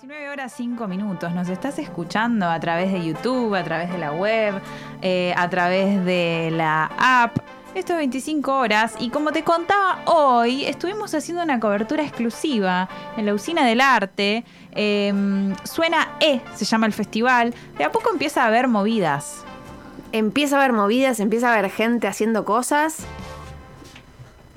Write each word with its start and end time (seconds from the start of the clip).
19 0.00 0.30
horas 0.30 0.52
5 0.56 0.86
minutos. 0.86 1.32
Nos 1.32 1.48
estás 1.48 1.76
escuchando 1.80 2.48
a 2.48 2.60
través 2.60 2.92
de 2.92 3.04
YouTube, 3.04 3.56
a 3.56 3.64
través 3.64 3.90
de 3.90 3.98
la 3.98 4.12
web, 4.12 4.54
eh, 5.02 5.34
a 5.36 5.50
través 5.50 6.04
de 6.04 6.50
la 6.52 6.88
app. 6.96 7.36
Esto 7.74 7.94
es 7.94 7.98
25 7.98 8.58
horas 8.58 8.94
y 9.00 9.10
como 9.10 9.32
te 9.32 9.42
contaba 9.42 10.02
hoy, 10.04 10.64
estuvimos 10.66 11.12
haciendo 11.14 11.42
una 11.42 11.58
cobertura 11.58 12.04
exclusiva 12.04 12.88
en 13.16 13.26
la 13.26 13.34
Usina 13.34 13.66
del 13.66 13.80
Arte. 13.80 14.44
Em, 14.70 15.56
Suena 15.64 16.16
E, 16.20 16.42
se 16.54 16.64
llama 16.64 16.86
el 16.86 16.92
festival. 16.92 17.52
De 17.76 17.82
a 17.82 17.90
poco 17.90 18.10
empieza 18.12 18.44
a 18.44 18.46
haber 18.46 18.68
movidas. 18.68 19.42
Empieza 20.12 20.54
a 20.54 20.60
haber 20.60 20.74
movidas, 20.74 21.18
empieza 21.18 21.48
a 21.48 21.54
haber 21.54 21.72
gente 21.72 22.06
haciendo 22.06 22.44
cosas. 22.44 22.98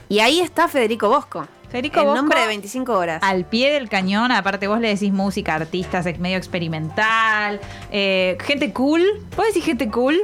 Y 0.07 0.19
ahí 0.19 0.39
está 0.39 0.67
Federico 0.67 1.09
Bosco. 1.09 1.47
Federico 1.71 2.01
el 2.01 2.05
Bosco, 2.07 2.21
nombre 2.21 2.41
de 2.41 2.47
25 2.47 2.93
horas. 2.93 3.23
Al 3.23 3.45
pie 3.45 3.71
del 3.71 3.87
cañón, 3.87 4.31
aparte 4.31 4.67
vos 4.67 4.81
le 4.81 4.89
decís 4.89 5.13
música, 5.13 5.55
artistas, 5.55 6.05
medio 6.19 6.37
experimental, 6.37 7.61
eh, 7.91 8.37
gente 8.41 8.73
cool. 8.73 9.03
¿Puedo 9.35 9.47
decir 9.47 9.63
gente 9.63 9.89
cool? 9.89 10.19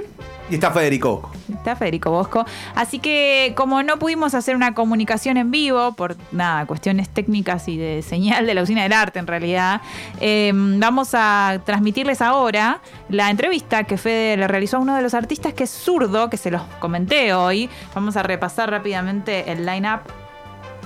Y 0.49 0.55
está 0.55 0.71
Federico. 0.71 1.21
Bosco. 1.21 1.31
Está 1.53 1.75
Federico 1.75 2.11
Bosco. 2.11 2.45
Así 2.75 2.99
que 2.99 3.53
como 3.55 3.81
no 3.83 3.97
pudimos 3.97 4.33
hacer 4.33 4.55
una 4.55 4.73
comunicación 4.73 5.37
en 5.37 5.51
vivo, 5.51 5.93
por 5.93 6.17
nada, 6.33 6.65
cuestiones 6.65 7.09
técnicas 7.09 7.67
y 7.69 7.77
de 7.77 8.01
señal 8.01 8.45
de 8.45 8.53
la 8.53 8.63
usina 8.63 8.83
del 8.83 8.93
arte 8.93 9.19
en 9.19 9.27
realidad, 9.27 9.81
eh, 10.19 10.51
vamos 10.53 11.09
a 11.13 11.61
transmitirles 11.65 12.21
ahora 12.21 12.81
la 13.07 13.29
entrevista 13.29 13.85
que 13.85 13.97
Fede 13.97 14.35
le 14.37 14.47
realizó 14.47 14.77
a 14.77 14.79
uno 14.81 14.95
de 14.95 15.01
los 15.01 15.13
artistas 15.13 15.53
que 15.53 15.63
es 15.63 15.69
zurdo, 15.69 16.29
que 16.29 16.37
se 16.37 16.51
los 16.51 16.61
comenté 16.79 17.33
hoy. 17.33 17.69
Vamos 17.95 18.17
a 18.17 18.23
repasar 18.23 18.69
rápidamente 18.69 19.51
el 19.51 19.65
line-up. 19.65 20.26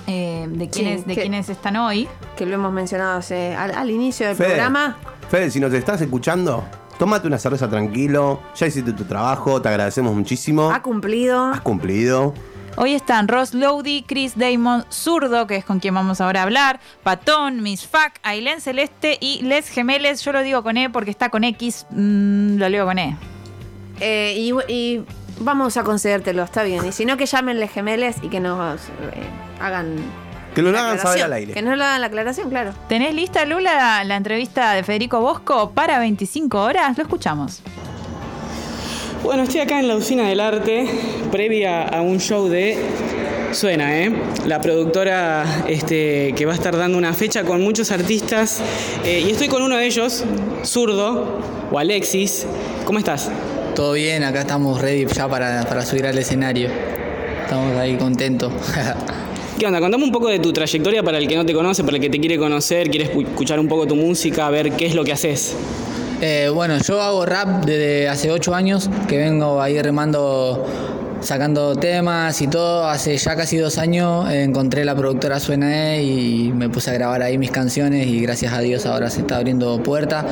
Eh, 0.07 0.47
de, 0.49 0.65
Sí, 0.65 0.71
quienes, 0.71 1.05
de 1.05 1.15
que- 1.15 1.51
están 1.51 1.75
hoy. 1.77 2.07
Que 2.35 2.45
lo 2.45 2.55
hemos 2.55 2.71
mencionado 2.73 3.19
hace- 3.19 3.55
al, 3.55 3.71
al 3.75 3.89
inicio 3.89 4.27
del 4.27 4.35
Fede. 4.35 4.49
programa. 4.49 4.97
Fede, 5.29 5.49
si 5.51 5.59
nos 5.59 5.73
estás 5.73 6.01
escuchando, 6.01 6.63
tómate 6.99 7.27
una 7.27 7.37
cerveza 7.37 7.69
tranquilo. 7.69 8.41
Ya 8.55 8.67
hiciste 8.67 8.93
tu 8.93 9.05
trabajo, 9.05 9.61
te 9.61 9.70
agradecemos 9.70 10.13
muchísimo. 10.15 10.71
Ha 10.71 10.81
cumplido. 10.81 11.45
Has 11.51 11.61
cumplido. 11.61 12.34
Hoy 12.77 12.93
están 12.93 13.27
Ross 13.27 13.53
Lowdy, 13.53 14.03
Chris 14.03 14.37
Damon, 14.37 14.85
Zurdo, 14.89 15.45
que 15.45 15.57
es 15.57 15.65
con 15.65 15.79
quien 15.81 15.93
vamos 15.93 16.21
ahora 16.21 16.39
a 16.39 16.43
hablar, 16.43 16.79
Patón, 17.04 17.61
Miss 17.61 17.85
Fuck, 17.85 18.13
Ailén 18.23 18.61
Celeste 18.61 19.17
y 19.20 19.41
Les 19.43 19.67
Gemeles. 19.67 20.23
Yo 20.23 20.31
lo 20.31 20.41
digo 20.41 20.63
con 20.63 20.77
E 20.77 20.89
porque 20.89 21.11
está 21.11 21.29
con 21.29 21.43
X, 21.43 21.85
mm, 21.91 22.55
lo 22.57 22.70
leo 22.70 22.85
con 22.85 22.98
E. 22.98 23.17
Eh, 23.99 24.35
y, 24.37 24.54
y 24.73 25.05
vamos 25.41 25.76
a 25.76 25.83
concedértelo, 25.83 26.43
está 26.43 26.63
bien. 26.63 26.85
Y 26.85 26.91
si 26.93 27.05
no, 27.05 27.17
que 27.17 27.26
llamen 27.26 27.59
les 27.59 27.71
gemeles 27.71 28.15
y 28.21 28.29
que 28.29 28.39
nos 28.39 28.79
eh, 28.79 28.89
hagan. 29.62 29.95
Que 30.55 30.62
lo 30.62 30.71
la 30.71 30.81
hagan 30.81 30.99
saber 30.99 31.23
al 31.23 31.34
aire. 31.34 31.54
Que 31.54 31.62
nos 31.62 31.77
lo 31.77 31.84
hagan 31.84 32.01
la 32.01 32.07
aclaración, 32.07 32.49
claro. 32.49 32.73
¿Tenés 32.90 33.13
lista, 33.13 33.45
Lula, 33.45 34.04
la 34.04 34.15
entrevista 34.17 34.73
de 34.73 34.84
Federico 34.84 35.21
Bosco 35.21 35.71
para 35.71 35.99
25 35.99 36.62
horas? 36.62 36.98
Lo 36.98 37.04
escuchamos. 37.04 37.62
Bueno, 39.23 39.43
estoy 39.43 39.62
acá 39.62 39.79
en 39.79 39.87
la 39.87 39.95
Usina 39.95 40.27
del 40.27 40.39
Arte, 40.39 40.89
previa 41.32 41.84
a 41.84 42.01
un 42.01 42.20
show 42.20 42.48
de 42.49 42.76
Suena, 43.54 43.99
¿eh? 43.99 44.13
La 44.48 44.62
productora 44.62 45.65
este, 45.67 46.34
que 46.35 46.45
va 46.45 46.54
a 46.54 46.55
estar 46.55 46.76
dando 46.76 46.98
una 46.98 47.13
fecha 47.13 47.43
con 47.43 47.62
muchos 47.62 47.91
artistas. 47.91 48.62
eh, 49.04 49.23
y 49.26 49.29
estoy 49.32 49.48
con 49.49 49.62
uno 49.62 49.76
de 49.77 49.85
ellos, 49.85 50.23
Zurdo, 50.63 51.39
o 51.70 51.77
Alexis. 51.77 52.45
¿Cómo 52.85 52.98
estás? 52.98 53.29
Todo 53.76 53.93
bien, 53.93 54.23
acá 54.23 54.41
estamos 54.41 54.82
ready 54.82 55.05
ya 55.05 55.27
para, 55.27 55.63
para 55.65 55.85
subir 55.85 56.07
al 56.07 56.17
escenario. 56.17 56.70
Estamos 57.43 57.77
ahí 57.77 57.98
contentos. 57.98 58.54
¿Qué 59.62 59.67
onda? 59.67 59.79
Contame 59.79 60.04
un 60.04 60.12
poco 60.12 60.27
de 60.27 60.40
tu 60.40 60.51
trayectoria 60.51 61.04
para 61.04 61.20
el 61.20 61.27
que 61.27 61.35
no 61.35 61.45
te 61.45 61.54
conoce, 61.54 61.84
para 61.84 61.98
el 61.98 62.01
que 62.01 62.09
te 62.09 62.20
quiere 62.20 62.40
conocer, 62.40 62.90
quiere 62.90 63.13
escu- 63.13 63.27
escuchar 63.27 63.59
un 63.59 63.67
poco 63.67 63.85
tu 63.85 63.95
música, 63.95 64.50
ver 64.50 64.72
qué 64.72 64.88
es 64.88 64.95
lo 64.95 65.03
que 65.03 65.12
haces. 65.12 65.56
Eh, 66.19 66.50
bueno, 66.51 66.79
yo 66.79 67.00
hago 67.00 67.28
rap 67.28 67.63
desde 67.63 68.09
hace 68.09 68.31
8 68.31 68.56
años, 68.56 68.89
que 69.07 69.19
vengo 69.19 69.62
ahí 69.62 69.79
remando, 69.79 70.66
sacando 71.22 71.75
temas 71.75 72.41
y 72.41 72.47
todo. 72.47 72.87
Hace 72.87 73.17
ya 73.17 73.35
casi 73.35 73.57
dos 73.57 73.77
años 73.77 74.29
eh, 74.29 74.43
encontré 74.43 74.85
la 74.85 74.95
productora 74.95 75.39
Suena 75.39 75.95
E 75.95 76.03
y 76.03 76.51
me 76.51 76.69
puse 76.69 76.91
a 76.91 76.93
grabar 76.93 77.21
ahí 77.21 77.37
mis 77.37 77.51
canciones 77.51 78.07
y 78.07 78.21
gracias 78.21 78.53
a 78.53 78.59
Dios 78.59 78.85
ahora 78.85 79.09
se 79.09 79.21
está 79.21 79.37
abriendo 79.37 79.81
puerta. 79.83 80.25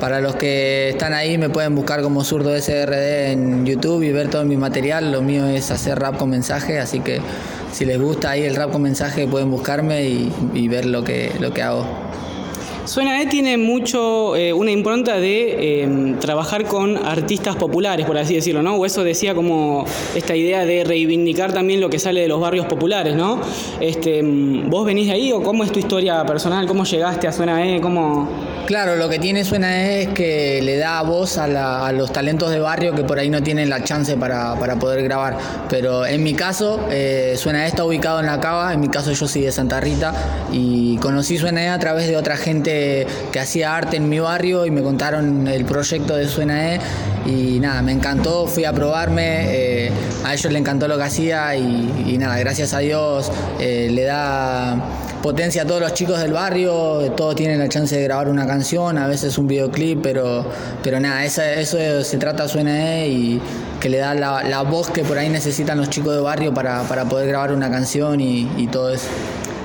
Para 0.00 0.20
los 0.20 0.34
que 0.36 0.90
están 0.90 1.12
ahí 1.12 1.36
me 1.36 1.50
pueden 1.50 1.74
buscar 1.74 2.02
como 2.02 2.24
Zurdo 2.24 2.56
SRD 2.56 3.32
en 3.32 3.66
YouTube 3.66 4.02
y 4.02 4.12
ver 4.12 4.28
todo 4.28 4.44
mi 4.44 4.56
material. 4.56 5.12
Lo 5.12 5.22
mío 5.22 5.46
es 5.46 5.70
hacer 5.70 5.98
rap 5.98 6.16
con 6.16 6.30
mensaje, 6.30 6.78
así 6.78 7.00
que 7.00 7.20
si 7.72 7.84
les 7.84 8.00
gusta 8.00 8.30
ahí 8.30 8.44
el 8.44 8.56
rap 8.56 8.72
con 8.72 8.82
mensaje 8.82 9.26
pueden 9.26 9.50
buscarme 9.50 10.04
y, 10.04 10.32
y 10.54 10.68
ver 10.68 10.86
lo 10.86 11.04
que, 11.04 11.32
lo 11.38 11.52
que 11.52 11.62
hago. 11.62 12.09
Suena 12.90 13.22
E 13.22 13.26
tiene 13.26 13.56
mucho 13.56 14.34
eh, 14.34 14.52
una 14.52 14.72
impronta 14.72 15.20
de 15.20 15.84
eh, 15.84 16.16
trabajar 16.18 16.64
con 16.64 16.96
artistas 16.96 17.54
populares, 17.54 18.04
por 18.04 18.18
así 18.18 18.34
decirlo, 18.34 18.62
¿no? 18.62 18.74
O 18.74 18.84
eso 18.84 19.04
decía 19.04 19.32
como 19.32 19.84
esta 20.16 20.34
idea 20.34 20.66
de 20.66 20.82
reivindicar 20.82 21.52
también 21.52 21.80
lo 21.80 21.88
que 21.88 22.00
sale 22.00 22.22
de 22.22 22.26
los 22.26 22.40
barrios 22.40 22.66
populares, 22.66 23.14
¿no? 23.14 23.40
Este, 23.78 24.24
mm, 24.24 24.68
¿Vos 24.68 24.84
venís 24.84 25.06
de 25.06 25.12
ahí 25.12 25.30
o 25.30 25.40
cómo 25.40 25.62
es 25.62 25.70
tu 25.70 25.78
historia 25.78 26.26
personal? 26.26 26.66
¿Cómo 26.66 26.82
llegaste 26.82 27.28
a 27.28 27.32
Suena 27.32 27.64
E? 27.64 27.80
¿Cómo...? 27.80 28.49
Claro, 28.70 28.94
lo 28.94 29.08
que 29.08 29.18
tiene 29.18 29.44
Suena 29.44 29.84
es 29.84 30.10
que 30.10 30.62
le 30.62 30.76
da 30.76 31.02
voz 31.02 31.38
a, 31.38 31.90
los 31.90 32.12
talentos 32.12 32.52
de 32.52 32.60
barrio 32.60 32.94
que 32.94 33.02
por 33.02 33.18
ahí 33.18 33.28
no 33.28 33.42
tienen 33.42 33.68
la 33.68 33.82
chance 33.82 34.16
para, 34.16 34.54
para 34.60 34.76
poder 34.76 35.02
grabar. 35.02 35.36
Pero 35.68 36.06
en 36.06 36.22
mi 36.22 36.34
caso, 36.34 36.86
eh, 36.88 37.34
Suena 37.36 37.64
E 37.64 37.66
está 37.66 37.84
ubicado 37.84 38.20
en 38.20 38.26
La 38.26 38.38
Cava, 38.38 38.72
en 38.72 38.78
mi 38.78 38.88
caso 38.88 39.10
yo 39.10 39.26
soy 39.26 39.42
de 39.42 39.50
Santa 39.50 39.80
Rita 39.80 40.14
y 40.52 40.96
conocí 40.98 41.36
Suena 41.36 41.64
E 41.64 41.68
a 41.68 41.80
través 41.80 42.06
de 42.06 42.16
otra 42.16 42.36
gente 42.36 43.08
que 43.32 43.40
hacía 43.40 43.74
arte 43.74 43.96
en 43.96 44.08
mi 44.08 44.20
barrio 44.20 44.64
y 44.64 44.70
me 44.70 44.84
contaron 44.84 45.48
el 45.48 45.64
proyecto 45.64 46.14
de 46.14 46.28
Suena 46.28 46.72
E 46.72 46.80
y 47.26 47.58
nada, 47.58 47.82
me 47.82 47.90
encantó, 47.90 48.46
fui 48.46 48.66
a 48.66 48.72
probarme, 48.72 49.46
eh, 49.48 49.92
a 50.24 50.32
ellos 50.32 50.52
les 50.52 50.60
encantó 50.60 50.86
lo 50.86 50.96
que 50.96 51.02
hacía 51.02 51.56
y, 51.56 52.04
y 52.06 52.18
nada, 52.18 52.38
gracias 52.38 52.72
a 52.72 52.78
Dios 52.78 53.32
eh, 53.58 53.88
le 53.90 54.04
da 54.04 54.76
potencia 55.22 55.62
a 55.62 55.66
todos 55.66 55.80
los 55.80 55.94
chicos 55.94 56.18
del 56.18 56.32
barrio, 56.32 57.12
todos 57.16 57.34
tienen 57.34 57.58
la 57.58 57.68
chance 57.68 57.96
de 57.96 58.02
grabar 58.02 58.28
una 58.28 58.46
canción, 58.46 58.98
a 58.98 59.06
veces 59.06 59.38
un 59.38 59.46
videoclip, 59.46 60.00
pero, 60.02 60.44
pero 60.82 61.00
nada, 61.00 61.24
eso 61.24 62.04
se 62.04 62.16
trata 62.18 62.48
Suena 62.48 63.00
E 63.00 63.08
y 63.08 63.40
que 63.80 63.88
le 63.88 63.98
da 63.98 64.14
la, 64.14 64.42
la 64.42 64.62
voz 64.62 64.90
que 64.90 65.02
por 65.04 65.18
ahí 65.18 65.28
necesitan 65.28 65.78
los 65.78 65.90
chicos 65.90 66.14
de 66.14 66.20
barrio 66.20 66.52
para, 66.54 66.82
para 66.84 67.04
poder 67.04 67.28
grabar 67.28 67.52
una 67.52 67.70
canción 67.70 68.20
y, 68.20 68.50
y 68.56 68.66
todo 68.66 68.90
eso. 68.92 69.06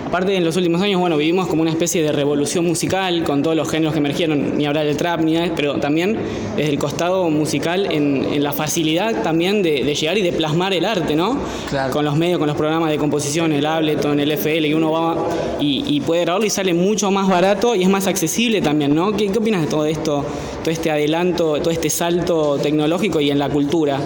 Aparte, 0.06 0.36
en 0.36 0.46
los 0.46 0.56
últimos 0.56 0.82
años, 0.82 1.00
bueno, 1.00 1.18
vivimos 1.18 1.48
como 1.48 1.62
una 1.64 1.72
especie 1.72 2.04
de 2.04 2.12
revolución 2.12 2.66
musical 2.66 3.24
con 3.24 3.42
todos 3.42 3.56
los 3.56 3.70
géneros 3.70 3.94
que 3.94 4.00
emergieron, 4.00 4.58
ni 4.58 4.66
hablar 4.66 4.86
del 4.86 4.96
trap, 4.96 5.22
ni 5.22 5.34
nada, 5.34 5.52
pero 5.56 5.76
también 5.80 6.18
desde 6.56 6.70
el 6.70 6.80
costado 6.80 7.30
musical 7.30 7.88
en, 7.92 8.24
en 8.24 8.44
la 8.44 8.54
facilidad 8.54 9.24
también 9.24 9.64
de, 9.64 9.84
de 9.84 9.96
llegar 9.96 10.18
y 10.18 10.22
de 10.22 10.32
plasmar 10.32 10.74
el 10.74 10.86
arte, 10.86 11.16
¿no? 11.16 11.38
Claro. 11.70 11.92
Con 11.92 12.06
los 12.06 12.16
medios, 12.16 12.38
con 12.38 12.48
los 12.48 12.56
programas 12.56 12.92
de 12.92 12.98
composición, 12.98 13.52
el 13.52 13.66
Ableton, 13.66 14.20
el 14.20 14.32
FL, 14.32 14.68
que 14.68 14.76
uno 14.76 14.92
va 14.92 15.18
y, 15.60 15.84
y 15.88 16.02
puede 16.02 16.22
grabarlo 16.22 16.46
y 16.46 16.50
sale 16.50 16.74
mucho 16.74 17.10
más 17.12 17.28
barato 17.28 17.76
y 17.76 17.84
es 17.84 17.90
más 17.90 18.08
accesible 18.08 18.62
también, 18.62 18.94
¿no? 18.94 19.12
¿Qué, 19.12 19.32
qué 19.32 19.40
opinas 19.40 19.62
de 19.62 19.68
todo 19.68 19.86
esto, 19.86 20.24
todo 20.62 20.72
este 20.72 20.92
adelanto, 20.92 21.60
todo 21.60 21.72
este 21.72 21.90
salto 21.90 22.58
tecnológico 22.62 23.20
y 23.20 23.32
en 23.32 23.40
la 23.40 23.50
cultura? 23.50 24.00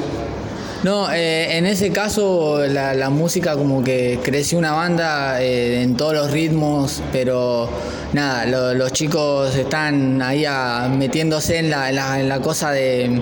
No, 0.84 1.12
eh, 1.12 1.58
en 1.58 1.66
ese 1.66 1.92
caso 1.92 2.66
la, 2.66 2.94
la 2.94 3.10
música 3.10 3.58
como 3.58 3.84
que 3.84 4.18
creció 4.24 4.58
una 4.58 4.72
banda 4.72 5.42
eh, 5.42 5.82
en 5.82 5.98
todos 5.98 6.14
los 6.14 6.32
ritmos, 6.32 7.04
pero 7.12 7.70
nada, 8.14 8.46
lo- 8.46 8.74
los 8.74 8.94
chicos 8.94 9.54
están 9.58 10.22
ahí 10.22 10.46
metiéndose 10.96 11.58
en 11.58 11.70
la, 11.70 11.90
en 11.90 12.30
la- 12.30 12.40
cosa 12.40 12.72
de, 12.72 13.22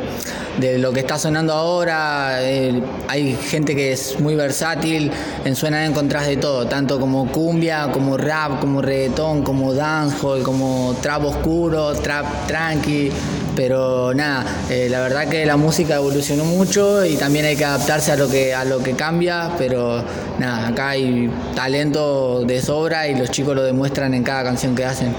de 0.59 0.77
lo 0.77 0.93
que 0.93 0.99
está 0.99 1.17
sonando 1.17 1.51
ahora. 1.53 2.43
eh, 2.43 2.79
hay 3.07 3.35
gente 3.35 3.75
que 3.75 3.91
es 3.93 4.19
muy 4.19 4.35
versátil, 4.35 5.11
en 5.43 5.55
Suena 5.55 5.81
de 6.27 6.37
todo, 6.37 6.67
tanto 6.67 6.99
como 6.99 7.31
cumbia, 7.31 7.89
como 7.91 8.17
rap, 8.17 8.59
como 8.59 8.83
reggaetón, 8.83 9.41
como 9.41 9.73
dancehall, 9.73 10.43
como 10.43 10.95
trap 11.01 11.25
oscuro, 11.25 11.93
trap 11.93 12.45
tranqui. 12.47 13.09
Pero 13.57 14.13
nada, 14.13 14.45
eh, 14.69 14.87
la 14.87 15.01
verdad 15.01 15.27
que 15.27 15.43
la 15.43 15.57
música 15.57 15.95
evolucionó 15.95 16.45
mucho 16.45 17.03
y 17.03 17.17
también 17.17 17.43
hay 17.43 17.55
que 17.55 17.65
adaptarse 17.65 18.11
a 18.11 18.15
lo 18.15 18.29
que, 18.29 18.53
a 18.53 18.63
lo 18.63 18.83
que 18.83 18.93
cambia, 18.93 19.49
pero 19.57 20.03
nada, 20.37 20.67
acá 20.67 20.89
hay 20.89 21.27
talento 21.55 22.43
de 22.45 22.61
sobra 22.61 23.07
y 23.07 23.15
los 23.15 23.31
chicos 23.31 23.55
lo 23.55 23.63
demuestran 23.63 24.13
en 24.13 24.21
cada 24.21 24.43
canción 24.43 24.75
que 24.75 24.85
hacen. 24.85 25.11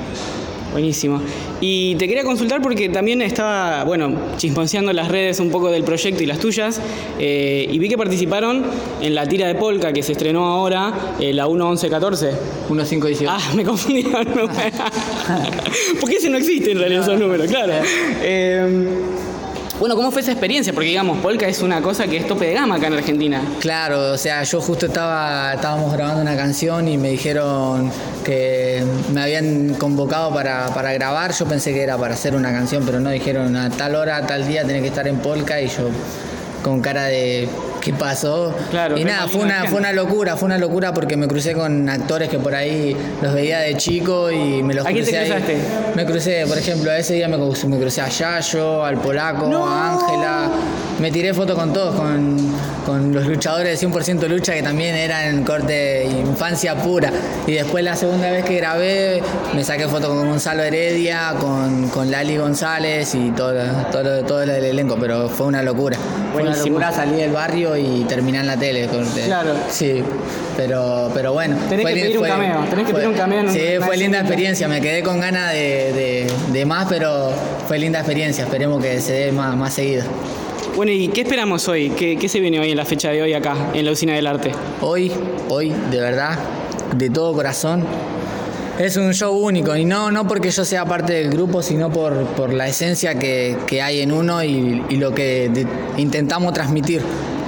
Buenísimo. 0.72 1.20
Y 1.60 1.94
te 1.96 2.06
quería 2.06 2.24
consultar 2.24 2.60
porque 2.60 2.88
también 2.88 3.22
estaba, 3.22 3.84
bueno, 3.84 4.14
chismoseando 4.36 4.92
las 4.92 5.08
redes 5.08 5.40
un 5.40 5.50
poco 5.50 5.70
del 5.70 5.82
proyecto 5.82 6.22
y 6.22 6.26
las 6.26 6.38
tuyas, 6.38 6.80
eh, 7.18 7.66
y 7.70 7.78
vi 7.78 7.88
que 7.88 7.96
participaron 7.96 8.64
en 9.00 9.14
la 9.14 9.26
tira 9.26 9.46
de 9.46 9.54
Polka 9.54 9.92
que 9.92 10.02
se 10.02 10.12
estrenó 10.12 10.46
ahora, 10.46 11.14
eh, 11.18 11.32
la 11.32 11.46
1-11-14. 11.46 12.32
1518. 12.68 13.26
Ah, 13.28 13.40
me 13.54 13.64
confundí 13.64 14.02
con 14.02 14.20
el 14.20 14.28
número. 14.28 14.50
Porque 16.00 16.16
ese 16.16 16.28
no 16.28 16.36
existe 16.36 16.72
en 16.72 16.78
realidad 16.78 17.02
esos 17.02 17.18
números, 17.18 17.46
claro. 17.46 17.72
Eh, 18.22 19.17
Bueno, 19.78 19.94
¿cómo 19.94 20.10
fue 20.10 20.22
esa 20.22 20.32
experiencia? 20.32 20.72
Porque 20.72 20.88
digamos, 20.88 21.18
polka 21.18 21.46
es 21.46 21.62
una 21.62 21.80
cosa 21.80 22.08
que 22.08 22.16
es 22.16 22.26
tope 22.26 22.46
de 22.46 22.54
gama 22.54 22.76
acá 22.76 22.88
en 22.88 22.94
Argentina. 22.94 23.40
Claro, 23.60 24.12
o 24.12 24.18
sea, 24.18 24.42
yo 24.42 24.60
justo 24.60 24.86
estaba, 24.86 25.54
estábamos 25.54 25.92
grabando 25.92 26.20
una 26.20 26.34
canción 26.34 26.88
y 26.88 26.98
me 26.98 27.10
dijeron 27.10 27.88
que 28.24 28.84
me 29.12 29.22
habían 29.22 29.74
convocado 29.74 30.34
para, 30.34 30.66
para 30.74 30.92
grabar. 30.92 31.32
Yo 31.32 31.46
pensé 31.46 31.72
que 31.72 31.80
era 31.80 31.96
para 31.96 32.14
hacer 32.14 32.34
una 32.34 32.50
canción, 32.50 32.82
pero 32.84 32.98
no 32.98 33.10
dijeron 33.10 33.54
a 33.54 33.70
tal 33.70 33.94
hora, 33.94 34.26
tal 34.26 34.48
día 34.48 34.64
tenés 34.64 34.82
que 34.82 34.88
estar 34.88 35.06
en 35.06 35.18
polka 35.18 35.60
y 35.60 35.68
yo 35.68 35.90
con 36.64 36.80
cara 36.80 37.04
de 37.04 37.48
qué 37.92 37.98
pasó. 37.98 38.54
Claro, 38.70 38.98
y 38.98 39.04
nada, 39.04 39.28
fue 39.28 39.42
una, 39.42 39.64
fue 39.66 39.78
una 39.78 39.92
locura, 39.92 40.36
fue 40.36 40.46
una 40.46 40.58
locura 40.58 40.92
porque 40.92 41.16
me 41.16 41.26
crucé 41.26 41.52
con 41.54 41.88
actores 41.88 42.28
que 42.28 42.38
por 42.38 42.54
ahí 42.54 42.96
los 43.22 43.34
veía 43.34 43.60
de 43.60 43.76
chico 43.76 44.30
y 44.30 44.62
me 44.62 44.74
los 44.74 44.86
¿A 44.86 44.90
quién 44.90 45.04
te 45.04 45.10
crucé 45.10 45.32
ahí. 45.32 45.62
Me 45.94 46.04
crucé, 46.04 46.44
por 46.46 46.58
ejemplo, 46.58 46.92
ese 46.92 47.14
día 47.14 47.28
me, 47.28 47.36
crucé- 47.38 47.66
me 47.66 47.78
crucé 47.78 48.00
a 48.02 48.08
Yayo, 48.08 48.84
al 48.84 48.98
polaco, 48.98 49.46
a 49.66 49.92
Ángela. 49.92 50.50
Me 51.00 51.10
tiré 51.12 51.32
foto 51.32 51.54
con 51.54 51.72
todos, 51.72 51.94
con, 51.94 52.36
con 52.84 53.14
los 53.14 53.26
luchadores 53.26 53.80
de 53.80 53.86
100% 53.88 54.26
lucha 54.26 54.52
que 54.54 54.62
también 54.64 54.96
eran 54.96 55.44
corte 55.44 56.04
infancia 56.06 56.74
pura. 56.74 57.10
Y 57.46 57.52
después 57.52 57.84
la 57.84 57.94
segunda 57.94 58.30
vez 58.32 58.44
que 58.44 58.56
grabé 58.56 59.22
me 59.54 59.62
saqué 59.62 59.86
foto 59.86 60.08
con 60.08 60.28
Gonzalo 60.28 60.62
Heredia, 60.64 61.34
con, 61.38 61.88
con 61.90 62.10
Lali 62.10 62.36
González 62.36 63.14
y 63.14 63.30
todo, 63.30 63.54
todo, 63.92 64.24
todo 64.24 64.42
el 64.42 64.50
elenco, 64.50 64.96
pero 65.00 65.28
fue 65.28 65.46
una 65.46 65.62
locura. 65.62 65.96
Fue 66.32 66.42
una 66.42 66.56
locura 66.56 66.90
salir 66.92 67.16
del 67.16 67.32
barrio 67.32 67.76
y 67.78 68.04
terminar 68.08 68.42
en 68.42 68.46
la 68.48 68.56
tele. 68.56 68.86
corte. 68.88 69.22
Claro. 69.26 69.54
Sí, 69.70 70.02
pero, 70.56 71.10
pero 71.14 71.32
bueno. 71.32 71.56
Tenés 71.68 71.82
fue 71.82 71.94
que 71.94 72.00
pedir 72.02 72.18
un 72.18 72.24
cameo, 72.24 72.64
tenés 72.70 72.86
que 72.86 72.92
fue- 72.92 73.00
pedir 73.00 73.08
un 73.08 73.14
cameo 73.14 73.40
en 73.40 73.52
Sí, 73.52 73.60
fue 73.80 73.96
linda 73.96 74.18
experiencia. 74.20 74.68
Me 74.68 74.80
quedé 74.80 75.02
con 75.02 75.20
ganas 75.20 75.52
de, 75.52 75.58
de- 75.92 76.32
de 76.52 76.64
más, 76.66 76.86
pero 76.88 77.30
fue 77.66 77.78
linda 77.78 77.98
experiencia. 78.00 78.44
Esperemos 78.44 78.82
que 78.82 79.00
se 79.00 79.12
dé 79.12 79.32
más, 79.32 79.56
más 79.56 79.74
seguido. 79.74 80.04
Bueno, 80.76 80.92
¿y 80.92 81.08
qué 81.08 81.22
esperamos 81.22 81.66
hoy? 81.68 81.90
¿Qué, 81.90 82.16
qué 82.16 82.28
se 82.28 82.38
viene 82.40 82.60
hoy 82.60 82.70
en 82.70 82.76
la 82.76 82.84
fecha 82.84 83.10
de 83.10 83.20
hoy 83.22 83.32
acá, 83.34 83.54
en 83.74 83.84
la 83.84 83.90
Usina 83.92 84.14
del 84.14 84.26
Arte? 84.28 84.52
Hoy, 84.80 85.10
hoy, 85.48 85.72
de 85.90 85.98
verdad, 86.00 86.38
de 86.96 87.10
todo 87.10 87.32
corazón, 87.32 87.84
es 88.78 88.96
un 88.96 89.12
show 89.12 89.34
único. 89.36 89.74
Y 89.74 89.84
no, 89.84 90.12
no 90.12 90.28
porque 90.28 90.50
yo 90.50 90.64
sea 90.64 90.84
parte 90.84 91.14
del 91.14 91.30
grupo, 91.30 91.62
sino 91.62 91.90
por, 91.90 92.24
por 92.36 92.52
la 92.52 92.68
esencia 92.68 93.18
que, 93.18 93.56
que 93.66 93.82
hay 93.82 94.02
en 94.02 94.12
uno 94.12 94.44
y, 94.44 94.84
y 94.88 94.96
lo 94.98 95.12
que 95.12 95.48
de- 95.48 95.66
intentamos 96.00 96.52
transmitir. 96.52 97.02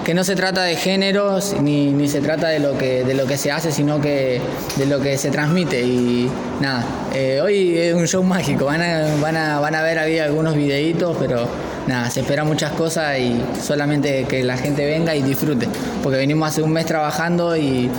Que 0.05 0.15
no 0.15 0.25
se 0.25 0.35
trata 0.35 0.63
de 0.63 0.77
géneros 0.77 1.55
ni, 1.61 1.93
ni 1.93 2.09
se 2.09 2.21
trata 2.21 2.49
de 2.49 2.59
lo, 2.59 2.77
que, 2.77 3.05
de 3.05 3.15
lo 3.15 3.27
que 3.27 3.37
se 3.37 3.53
hace, 3.53 3.71
sino 3.71 4.01
que 4.01 4.41
de 4.77 4.87
lo 4.87 5.01
que 5.01 5.19
se 5.19 5.31
transmite. 5.31 5.83
Y 5.83 6.29
nada, 6.61 6.85
eh, 7.15 7.41
hoy 7.43 7.77
es 7.77 7.95
un 7.95 8.07
show 8.07 8.23
mágico. 8.23 8.65
Van 8.65 8.81
a, 8.83 9.17
van 9.21 9.37
a, 9.37 9.61
van 9.61 9.75
a 9.75 9.83
ver 9.83 9.99
ahí 9.99 10.19
algunos 10.19 10.55
videitos, 10.55 11.17
pero 11.19 11.47
nada, 11.87 12.11
se 12.11 12.21
esperan 12.21 12.47
muchas 12.47 12.73
cosas 12.73 13.19
y 13.19 13.41
solamente 13.63 14.25
que 14.25 14.43
la 14.43 14.57
gente 14.57 14.87
venga 14.87 15.15
y 15.15 15.23
disfrute. 15.23 15.69
Porque 16.03 16.19
venimos 16.19 16.49
hace 16.49 16.63
un 16.63 16.73
mes 16.73 16.87
trabajando 16.87 17.57
y 17.57 17.91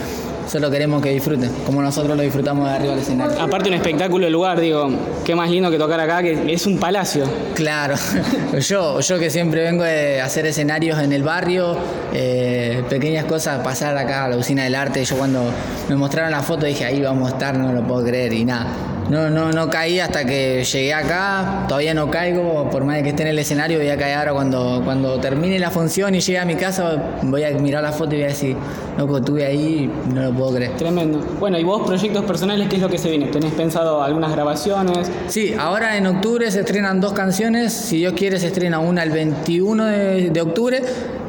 solo 0.51 0.69
queremos 0.69 1.01
que 1.01 1.11
disfruten, 1.11 1.49
como 1.65 1.81
nosotros 1.81 2.17
lo 2.17 2.23
disfrutamos 2.23 2.67
de 2.67 2.75
arriba 2.75 2.91
del 2.91 3.01
escenario. 3.01 3.41
Aparte 3.41 3.69
un 3.69 3.75
espectáculo 3.75 4.25
del 4.25 4.33
lugar, 4.33 4.59
digo, 4.59 4.89
qué 5.23 5.33
más 5.33 5.49
lindo 5.49 5.71
que 5.71 5.77
tocar 5.77 6.01
acá, 6.01 6.21
que 6.21 6.51
es 6.51 6.65
un 6.65 6.77
palacio. 6.77 7.23
Claro, 7.55 7.95
yo, 8.59 8.99
yo 8.99 9.17
que 9.17 9.29
siempre 9.29 9.63
vengo 9.63 9.85
de 9.85 10.19
hacer 10.19 10.45
escenarios 10.45 10.99
en 10.99 11.13
el 11.13 11.23
barrio, 11.23 11.77
eh, 12.11 12.83
pequeñas 12.89 13.23
cosas, 13.23 13.63
pasar 13.63 13.97
acá 13.97 14.25
a 14.25 14.27
la 14.27 14.35
usina 14.35 14.65
del 14.65 14.75
arte, 14.75 15.05
yo 15.05 15.15
cuando 15.15 15.41
me 15.87 15.95
mostraron 15.95 16.31
la 16.31 16.43
foto 16.43 16.65
dije 16.65 16.83
ahí 16.83 17.01
vamos 17.01 17.31
a 17.31 17.33
estar, 17.35 17.57
no 17.57 17.71
lo 17.71 17.87
puedo 17.87 18.03
creer 18.03 18.33
y 18.33 18.43
nada. 18.43 18.75
No, 19.11 19.29
no, 19.29 19.51
no 19.51 19.69
caí 19.69 19.99
hasta 19.99 20.23
que 20.23 20.63
llegué 20.63 20.93
acá, 20.93 21.65
todavía 21.67 21.93
no 21.93 22.09
caigo, 22.09 22.69
por 22.69 22.85
más 22.85 22.95
de 22.95 23.03
que 23.03 23.09
esté 23.09 23.23
en 23.23 23.27
el 23.27 23.39
escenario 23.39 23.77
voy 23.77 23.89
a 23.89 23.97
caer 23.97 24.19
ahora 24.19 24.31
cuando, 24.31 24.81
cuando 24.85 25.19
termine 25.19 25.59
la 25.59 25.69
función 25.69 26.15
y 26.15 26.21
llegue 26.21 26.39
a 26.39 26.45
mi 26.45 26.55
casa 26.55 27.17
voy 27.23 27.43
a 27.43 27.49
mirar 27.51 27.83
la 27.83 27.91
foto 27.91 28.15
y 28.15 28.19
voy 28.19 28.23
a 28.23 28.27
decir, 28.27 28.55
loco, 28.97 29.17
estuve 29.17 29.45
ahí, 29.45 29.91
no 30.13 30.23
lo 30.23 30.31
puedo 30.31 30.55
creer. 30.55 30.77
Tremendo. 30.77 31.19
Bueno, 31.41 31.59
y 31.59 31.63
vos, 31.65 31.85
proyectos 31.85 32.23
personales, 32.23 32.69
¿qué 32.69 32.77
es 32.77 32.81
lo 32.81 32.87
que 32.87 32.97
se 32.97 33.09
viene? 33.09 33.25
¿Tenés 33.25 33.51
pensado 33.51 34.01
algunas 34.01 34.31
grabaciones? 34.31 35.11
Sí, 35.27 35.55
ahora 35.59 35.97
en 35.97 36.07
octubre 36.07 36.49
se 36.49 36.61
estrenan 36.61 37.01
dos 37.01 37.11
canciones. 37.11 37.73
Si 37.73 37.97
Dios 37.97 38.13
quiere, 38.13 38.39
se 38.39 38.47
estrena 38.47 38.79
una 38.79 39.03
el 39.03 39.11
21 39.11 39.85
de, 39.87 40.29
de 40.29 40.41
octubre 40.41 40.81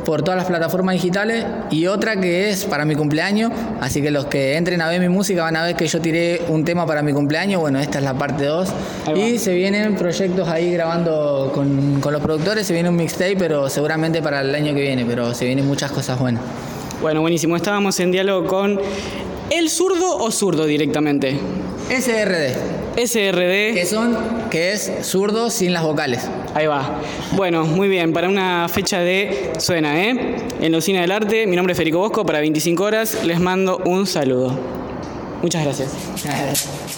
por 0.05 0.23
todas 0.23 0.37
las 0.37 0.47
plataformas 0.47 0.95
digitales 0.95 1.45
y 1.71 1.87
otra 1.87 2.21
que 2.21 2.51
es 2.51 2.65
para 2.65 2.85
mi 2.85 2.95
cumpleaños. 2.95 3.53
Así 3.81 4.03
que 4.03 4.11
los 4.11 4.27
que 4.27 4.57
entren 4.57 4.81
a 4.81 4.89
ver 4.89 5.01
mi 5.01 5.09
música 5.09 5.43
van 5.43 5.57
a 5.57 5.65
ver 5.65 5.77
que 5.77 5.87
yo 5.87 6.01
tiré 6.01 6.43
un 6.49 6.65
tema 6.65 6.87
para 6.87 7.03
mi 7.03 7.13
cumpleaños. 7.13 7.61
Bueno, 7.61 7.79
esta 7.79 7.99
es 7.99 8.05
la 8.05 8.15
parte 8.15 8.45
2. 8.45 8.69
Ahí 9.07 9.15
va. 9.15 9.19
Y 9.21 9.39
se 9.39 9.55
vienen 9.55 9.97
proyectos 9.97 10.49
ahí 10.49 10.73
grabando 10.73 11.51
con, 11.55 12.01
con 12.01 12.13
los 12.13 12.23
productores. 12.23 12.67
Se 12.67 12.73
viene 12.73 12.89
un 12.89 12.97
mixtape, 12.97 13.37
pero 13.37 13.69
seguramente 13.69 14.23
para 14.23 14.41
el 14.41 14.55
año 14.55 14.75
que 14.75 14.81
viene. 14.81 15.05
Pero 15.05 15.35
se 15.35 15.45
vienen 15.45 15.67
muchas 15.67 15.91
cosas 15.91 16.19
buenas. 16.19 16.43
Bueno, 17.01 17.21
buenísimo. 17.21 17.57
Estábamos 17.57 17.99
en 18.01 18.13
diálogo 18.13 18.47
con 18.47 18.81
el 19.51 19.71
zurdo 19.71 20.17
o 20.19 20.31
zurdo 20.31 20.67
directamente. 20.67 21.39
SRD, 21.91 22.55
SRD. 22.97 23.75
que 23.75 23.87
son, 23.87 24.17
que 24.50 24.73
es 24.73 24.93
zurdo 25.03 25.50
sin 25.50 25.73
las 25.73 25.83
vocales. 25.83 26.29
Ahí 26.55 26.67
va. 26.67 27.00
Bueno, 27.33 27.65
muy 27.65 27.89
bien. 27.89 28.12
Para 28.12 28.29
una 28.29 28.69
fecha 28.69 29.00
de 29.00 29.53
suena, 29.59 30.03
¿eh? 30.03 30.37
En 30.61 30.73
la 30.73 30.79
Usina 30.79 31.00
del 31.00 31.12
Arte. 31.12 31.47
Mi 31.47 31.56
nombre 31.56 31.73
es 31.73 31.77
Federico 31.77 31.99
Bosco. 31.99 32.25
Para 32.27 32.41
25 32.41 32.83
horas 32.83 33.25
les 33.25 33.41
mando 33.41 33.79
un 33.85 34.06
saludo. 34.06 34.59
Muchas 35.43 35.65
gracias. 35.65 35.93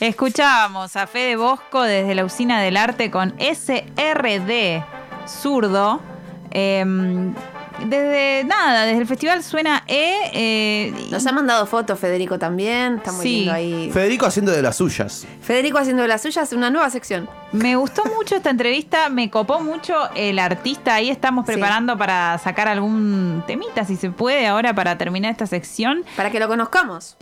Escuchábamos 0.00 0.96
a 0.96 1.06
Fede 1.06 1.36
Bosco 1.36 1.82
desde 1.82 2.14
la 2.14 2.24
usina 2.24 2.60
del 2.60 2.76
arte 2.76 3.10
con 3.10 3.34
SRD 3.38 4.84
zurdo. 5.26 6.02
Em, 6.50 7.34
desde 7.82 8.44
nada, 8.44 8.84
desde 8.84 9.00
el 9.00 9.06
festival 9.06 9.42
Suena 9.42 9.82
E. 9.86 10.30
eh, 10.32 10.94
Nos 11.10 11.26
ha 11.26 11.32
mandado 11.32 11.66
fotos 11.66 11.98
Federico 11.98 12.38
también. 12.38 12.96
Está 12.96 13.12
muy 13.12 13.22
Sí. 13.22 13.36
lindo 13.40 13.52
ahí. 13.52 13.90
Federico 13.92 14.26
haciendo 14.26 14.52
de 14.52 14.62
las 14.62 14.76
suyas. 14.76 15.26
Federico 15.42 15.78
haciendo 15.78 16.02
de 16.02 16.08
las 16.08 16.22
suyas 16.22 16.52
una 16.52 16.70
nueva 16.70 16.88
sección. 16.90 17.28
Me 17.52 17.76
gustó 17.76 18.02
mucho 18.16 18.36
esta 18.36 18.50
entrevista, 18.50 19.08
me 19.08 19.30
copó 19.30 19.60
mucho 19.60 19.94
el 20.14 20.38
artista. 20.38 20.94
Ahí 20.94 21.10
estamos 21.10 21.46
Sí. 21.46 21.52
preparando 21.52 21.96
para 21.98 22.38
sacar 22.38 22.68
algún 22.68 23.42
temita, 23.46 23.84
si 23.84 23.96
se 23.96 24.10
puede, 24.10 24.46
ahora 24.46 24.74
para 24.74 24.96
terminar 24.98 25.30
esta 25.32 25.46
sección. 25.46 26.04
Para 26.16 26.30
que 26.30 26.40
lo 26.40 26.48
conozcamos. 26.48 27.16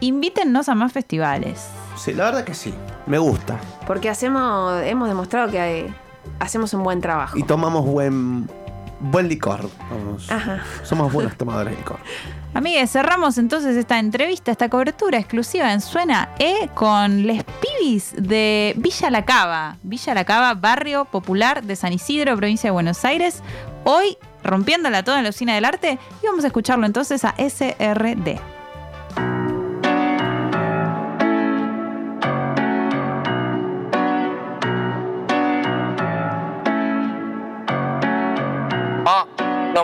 Invítennos 0.00 0.68
a 0.70 0.74
más 0.74 0.92
festivales. 0.92 1.68
Sí, 1.96 2.14
la 2.14 2.24
verdad 2.24 2.44
que 2.44 2.54
sí. 2.54 2.72
Me 3.06 3.18
gusta. 3.18 3.58
Porque 3.86 4.08
hacemos, 4.08 4.82
hemos 4.84 5.08
demostrado 5.08 5.50
que 5.50 5.60
hay- 5.60 5.94
hacemos 6.38 6.72
un 6.72 6.82
buen 6.82 7.00
trabajo. 7.02 7.36
Y 7.36 7.42
tomamos 7.42 7.84
buen, 7.84 8.48
buen 9.00 9.28
licor. 9.28 9.68
Vamos. 9.90 10.30
Ajá. 10.30 10.62
Somos 10.82 11.12
buenos 11.12 11.36
tomadores 11.36 11.72
de 11.72 11.78
licor. 11.78 11.98
Amigues, 12.54 12.90
cerramos 12.90 13.38
entonces 13.38 13.76
esta 13.76 13.98
entrevista, 13.98 14.50
esta 14.50 14.68
cobertura 14.68 15.18
exclusiva 15.18 15.72
en 15.72 15.80
Suena 15.80 16.30
E 16.38 16.68
con 16.74 17.26
Les 17.26 17.44
Pibis 17.44 18.14
de 18.16 18.74
Villa 18.76 19.10
La 19.10 19.24
Cava. 19.24 19.76
Villa 19.82 20.14
La 20.14 20.24
Cava, 20.24 20.54
barrio 20.54 21.04
popular 21.04 21.62
de 21.62 21.76
San 21.76 21.92
Isidro, 21.92 22.36
provincia 22.36 22.68
de 22.68 22.72
Buenos 22.72 23.04
Aires. 23.04 23.42
Hoy 23.84 24.18
rompiéndola 24.42 25.02
toda 25.02 25.18
en 25.18 25.24
la 25.24 25.30
usina 25.30 25.54
del 25.54 25.64
arte 25.64 25.98
y 26.22 26.26
vamos 26.26 26.44
a 26.44 26.48
escucharlo 26.48 26.86
entonces 26.86 27.24
a 27.24 27.34
SRD. 27.38 28.59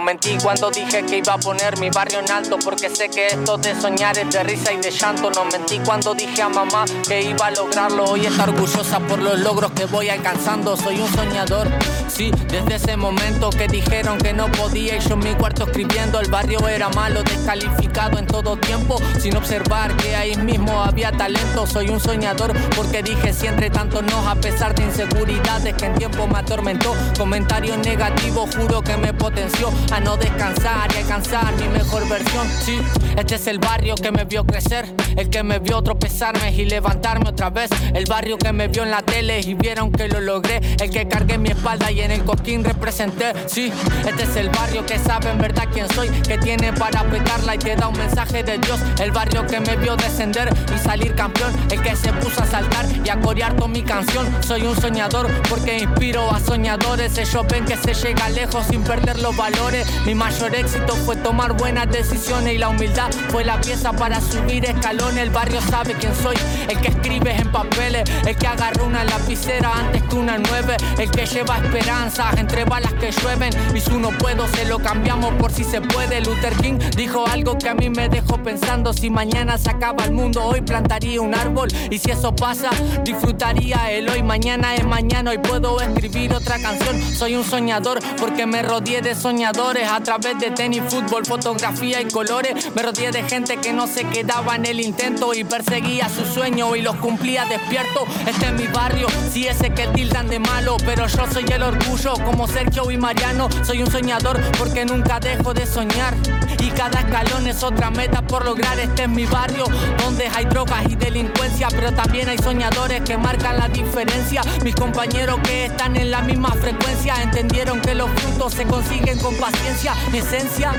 Mentí 0.06 0.38
cuando 0.40 0.70
dije 0.70 1.04
que 1.04 1.18
iba 1.18 1.34
a 1.34 1.38
poner 1.38 1.80
mi 1.80 1.90
barrio 1.90 2.20
en 2.20 2.30
alto 2.30 2.56
porque 2.62 2.88
sé 2.88 3.08
que 3.08 3.26
esto 3.26 3.58
de 3.58 3.74
soñar 3.74 4.16
es 4.16 4.30
de 4.30 4.44
risa 4.44 4.72
y 4.72 4.76
de 4.76 4.92
llanto. 4.92 5.32
No 5.32 5.44
mentí 5.46 5.80
cuando 5.84 6.14
dije 6.14 6.42
a 6.42 6.48
mamá 6.48 6.84
que 7.08 7.22
iba 7.22 7.46
a 7.46 7.50
lograrlo. 7.50 8.04
Hoy 8.04 8.24
está 8.24 8.44
orgullosa 8.44 9.00
por 9.00 9.20
los 9.20 9.40
logros 9.40 9.72
que 9.72 9.84
voy 9.86 10.08
alcanzando. 10.08 10.76
Soy 10.76 11.00
un 11.00 11.12
soñador. 11.12 11.68
Sí, 12.06 12.30
desde 12.48 12.76
ese 12.76 12.96
momento 12.96 13.50
que 13.50 13.66
dijeron 13.66 14.18
que 14.18 14.32
no 14.32 14.46
podía 14.52 14.96
y 14.96 15.00
yo 15.00 15.14
en 15.14 15.18
mi 15.18 15.34
cuarto 15.34 15.64
escribiendo 15.64 16.20
el 16.20 16.30
barrio 16.30 16.66
era 16.68 16.88
malo, 16.90 17.24
descalificado 17.24 18.18
en 18.18 18.26
todo 18.26 18.56
tiempo, 18.56 18.98
sin 19.20 19.36
observar 19.36 19.96
que 19.96 20.14
ahí 20.14 20.36
mismo 20.36 20.82
había 20.82 21.10
talento. 21.10 21.66
Soy 21.66 21.88
un 21.88 21.98
soñador 21.98 22.52
porque 22.76 23.02
dije 23.02 23.32
si 23.32 23.48
entre 23.48 23.70
tanto 23.70 24.02
no, 24.02 24.28
a 24.28 24.36
pesar 24.36 24.72
de 24.76 24.84
inseguridades 24.84 25.74
que 25.74 25.86
en 25.86 25.94
tiempo 25.94 26.28
me 26.28 26.38
atormentó, 26.38 26.94
comentarios 27.18 27.76
negativos 27.78 28.54
juro 28.54 28.82
que 28.82 28.96
me 28.96 29.12
potenció. 29.12 29.72
A 29.96 30.00
no 30.00 30.16
descansar 30.18 30.92
y 30.94 30.98
alcanzar 30.98 31.54
mi 31.56 31.68
mejor 31.68 32.06
versión. 32.06 32.46
Sí, 32.60 32.78
este 33.16 33.36
es 33.36 33.46
el 33.46 33.58
barrio 33.58 33.94
que 33.94 34.12
me 34.12 34.24
vio 34.24 34.44
crecer, 34.44 34.94
el 35.16 35.30
que 35.30 35.42
me 35.42 35.58
vio 35.58 35.82
tropezarme 35.82 36.52
y 36.52 36.66
levantarme 36.66 37.30
otra 37.30 37.48
vez, 37.48 37.70
el 37.94 38.04
barrio 38.04 38.36
que 38.36 38.52
me 38.52 38.68
vio 38.68 38.82
en 38.82 38.90
la 38.90 39.00
tele 39.00 39.40
y 39.40 39.54
vieron 39.54 39.90
que 39.90 40.06
lo 40.08 40.20
logré, 40.20 40.60
el 40.82 40.90
que 40.90 41.08
cargué 41.08 41.38
mi 41.38 41.48
espalda 41.48 41.90
y 41.90 42.02
en 42.02 42.10
el 42.10 42.24
coquín 42.24 42.62
representé. 42.62 43.32
Sí, 43.46 43.72
este 44.06 44.24
es 44.24 44.36
el 44.36 44.50
barrio 44.50 44.84
que 44.84 44.98
sabe 44.98 45.30
en 45.30 45.38
verdad 45.38 45.64
quién 45.72 45.88
soy, 45.94 46.08
que 46.08 46.36
tiene 46.36 46.74
para 46.74 47.02
pegarla 47.04 47.54
y 47.54 47.58
te 47.58 47.74
da 47.74 47.88
un 47.88 47.96
mensaje 47.96 48.42
de 48.42 48.58
Dios, 48.58 48.78
el 49.00 49.12
barrio 49.12 49.46
que 49.46 49.60
me 49.60 49.76
vio 49.76 49.96
descender 49.96 50.50
y 50.74 50.78
salir 50.78 51.14
campeón, 51.14 51.54
el 51.70 51.80
que 51.80 51.96
se 51.96 52.12
puso 52.12 52.42
a 52.42 52.46
saltar 52.46 52.84
y 53.02 53.08
a 53.08 53.18
corear 53.18 53.56
con 53.56 53.72
mi 53.72 53.82
canción. 53.82 54.26
Soy 54.42 54.62
un 54.62 54.78
soñador 54.78 55.30
porque 55.48 55.78
inspiro 55.78 56.30
a 56.30 56.38
soñadores, 56.38 57.16
ellos 57.16 57.46
ven 57.48 57.64
que 57.64 57.78
se 57.78 57.94
llega 57.94 58.28
lejos 58.28 58.66
sin 58.66 58.82
perder 58.82 59.20
los 59.20 59.34
valores. 59.34 59.85
Mi 60.04 60.14
mayor 60.14 60.54
éxito 60.54 60.94
fue 61.04 61.16
tomar 61.16 61.52
buenas 61.54 61.90
decisiones 61.90 62.54
y 62.54 62.58
la 62.58 62.68
humildad 62.68 63.10
fue 63.28 63.44
la 63.44 63.60
pieza 63.60 63.92
para 63.92 64.20
subir 64.20 64.64
escalones. 64.64 65.18
El 65.18 65.30
barrio 65.30 65.60
sabe 65.60 65.94
quién 65.94 66.14
soy, 66.14 66.36
el 66.68 66.78
que 66.80 66.88
escribe 66.88 67.34
en 67.36 67.50
papeles, 67.50 68.08
el 68.26 68.36
que 68.36 68.46
agarra 68.46 68.82
una 68.84 69.04
lapicera 69.04 69.72
antes 69.72 70.02
que 70.04 70.14
una 70.14 70.38
nueve, 70.38 70.76
el 70.98 71.10
que 71.10 71.26
lleva 71.26 71.56
esperanzas 71.58 72.36
entre 72.38 72.64
balas 72.64 72.92
que 72.94 73.10
llueven 73.10 73.52
y 73.74 73.80
su 73.80 73.98
no 73.98 74.10
puedo 74.10 74.46
se 74.48 74.64
lo 74.64 74.78
cambiamos 74.78 75.34
por 75.34 75.52
si 75.52 75.64
se 75.64 75.80
puede. 75.80 76.20
Luther 76.20 76.54
King 76.56 76.78
dijo 76.96 77.26
algo 77.26 77.58
que 77.58 77.68
a 77.68 77.74
mí 77.74 77.90
me 77.90 78.08
dejó 78.08 78.38
pensando, 78.42 78.92
si 78.92 79.10
mañana 79.10 79.58
se 79.58 79.70
acaba 79.70 80.04
el 80.04 80.12
mundo, 80.12 80.44
hoy 80.44 80.60
plantaría 80.60 81.20
un 81.20 81.34
árbol 81.34 81.68
y 81.90 81.98
si 81.98 82.10
eso 82.10 82.34
pasa, 82.34 82.70
disfrutaría 83.04 83.90
el 83.90 84.08
hoy. 84.08 84.22
Mañana 84.22 84.74
es 84.74 84.84
mañana, 84.84 85.30
hoy 85.30 85.38
puedo 85.38 85.80
escribir 85.80 86.32
otra 86.32 86.58
canción. 86.58 87.00
Soy 87.02 87.34
un 87.34 87.44
soñador 87.44 87.98
porque 88.18 88.46
me 88.46 88.62
rodeé 88.62 89.02
de 89.02 89.14
soñadores 89.14 89.75
a 89.84 90.00
través 90.00 90.38
de 90.38 90.50
tenis, 90.50 90.82
fútbol, 90.88 91.26
fotografía 91.26 92.00
y 92.00 92.06
colores. 92.06 92.74
Me 92.74 92.82
rodeé 92.82 93.10
de 93.10 93.22
gente 93.24 93.58
que 93.58 93.72
no 93.72 93.86
se 93.86 94.04
quedaba 94.04 94.56
en 94.56 94.66
el 94.66 94.80
intento 94.80 95.34
y 95.34 95.44
perseguía 95.44 96.08
su 96.08 96.24
sueño 96.24 96.74
y 96.76 96.82
los 96.82 96.96
cumplía 96.96 97.44
despierto. 97.44 98.04
Este 98.26 98.46
es 98.46 98.52
mi 98.52 98.66
barrio, 98.68 99.08
si 99.30 99.46
ese 99.46 99.70
que 99.70 99.86
tildan 99.88 100.28
de 100.28 100.38
malo, 100.38 100.76
pero 100.84 101.06
yo 101.06 101.26
soy 101.30 101.44
el 101.52 101.62
orgullo 101.62 102.14
como 102.24 102.48
Sergio 102.48 102.90
y 102.90 102.96
Mariano. 102.96 103.48
Soy 103.64 103.82
un 103.82 103.90
soñador 103.90 104.40
porque 104.58 104.84
nunca 104.84 105.20
dejo 105.20 105.52
de 105.52 105.66
soñar 105.66 106.14
y 106.60 106.70
cada 106.70 107.00
escalón 107.00 107.46
es 107.46 107.62
otra 107.62 107.90
meta 107.90 108.22
por 108.22 108.44
lograr. 108.44 108.78
Este 108.78 109.04
es 109.04 109.08
mi 109.08 109.26
barrio 109.26 109.64
donde 110.02 110.28
hay 110.28 110.46
drogas 110.46 110.84
y 110.88 110.96
delincuencia, 110.96 111.68
pero 111.70 111.92
también 111.92 112.28
hay 112.28 112.38
soñadores 112.38 113.02
que 113.02 113.18
marcan 113.18 113.58
la 113.58 113.68
diferencia. 113.68 114.42
Mis 114.64 114.74
compañeros 114.74 115.38
que 115.42 115.66
están 115.66 115.96
en 115.96 116.10
la 116.10 116.22
misma 116.22 116.52
frecuencia 116.52 117.14
entendieron 117.22 117.80
que 117.80 117.94
los 117.94 118.08
frutos 118.10 118.54
se 118.54 118.64
consiguen 118.64 119.18
con 119.18 119.34
paciencia. 119.36 119.65
Mi 120.12 120.18
esencia 120.18 120.72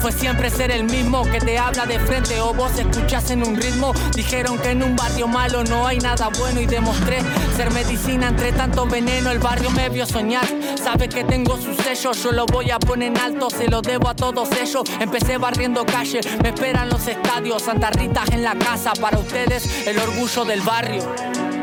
fue 0.00 0.12
siempre 0.12 0.50
ser 0.50 0.70
el 0.70 0.84
mismo 0.84 1.24
que 1.24 1.40
te 1.40 1.58
habla 1.58 1.86
de 1.86 1.98
frente 1.98 2.38
o 2.40 2.52
vos 2.52 2.78
escuchas 2.78 3.30
en 3.30 3.42
un 3.42 3.56
ritmo. 3.56 3.92
Dijeron 4.14 4.58
que 4.58 4.70
en 4.70 4.82
un 4.82 4.94
barrio 4.94 5.26
malo 5.26 5.64
no 5.64 5.86
hay 5.86 5.98
nada 5.98 6.28
bueno 6.38 6.60
y 6.60 6.66
demostré 6.66 7.20
ser 7.56 7.72
medicina 7.72 8.28
entre 8.28 8.52
tanto 8.52 8.86
veneno. 8.86 9.30
El 9.30 9.38
barrio 9.38 9.70
me 9.70 9.88
vio 9.88 10.04
soñar, 10.04 10.46
sabe 10.82 11.08
que 11.08 11.24
tengo 11.24 11.56
su 11.56 11.74
sello. 11.74 12.12
Yo 12.12 12.32
lo 12.32 12.44
voy 12.46 12.70
a 12.70 12.78
poner 12.78 13.08
en 13.08 13.18
alto, 13.18 13.48
se 13.48 13.66
lo 13.66 13.80
debo 13.80 14.08
a 14.08 14.14
todos 14.14 14.50
ellos. 14.52 14.84
Empecé 15.00 15.38
barriendo 15.38 15.86
calle, 15.86 16.20
me 16.42 16.50
esperan 16.50 16.90
los 16.90 17.08
estadios. 17.08 17.62
Santa 17.62 17.90
Rita 17.90 18.24
en 18.30 18.44
la 18.44 18.54
casa, 18.56 18.92
para 19.00 19.18
ustedes 19.18 19.86
el 19.86 19.98
orgullo 19.98 20.44
del 20.44 20.60
barrio. 20.60 21.02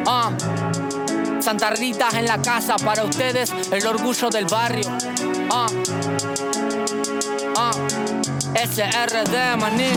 Ah. 0.08 0.32
Santa 1.40 1.70
Rita 1.70 2.10
en 2.14 2.26
la 2.26 2.42
casa, 2.42 2.76
para 2.78 3.04
ustedes 3.04 3.54
el 3.72 3.86
orgullo 3.86 4.30
del 4.30 4.46
barrio. 4.46 4.92
Ah. 5.52 5.68
Ah. 7.66 7.72
SRD, 8.54 9.56
maní. 9.58 9.90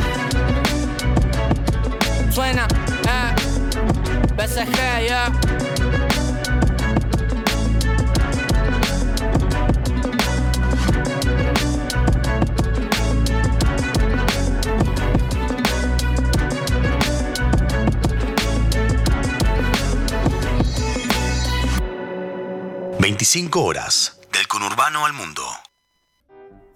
Suena, 2.31 2.67
eh. 3.05 3.35
BCG, 4.37 4.79
yeah. 5.05 5.33
...25 22.99 23.61
horas... 23.61 24.19
...del 24.33 24.47
conurbano 24.47 25.05
al 25.05 25.13
mundo. 25.13 25.48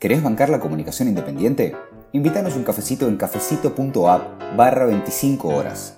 ¿Querés 0.03 0.21
bancar 0.21 0.51
la 0.51 0.59
comunicación 0.59 1.07
independiente? 1.07 1.77
Invítanos 2.11 2.57
un 2.57 2.65
cafecito 2.65 3.07
en 3.07 3.17
cafecito.app 3.17 4.57
barra 4.57 4.87
25 4.87 5.47
horas. 5.47 5.91